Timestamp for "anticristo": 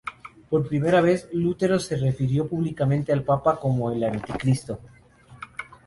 4.03-4.79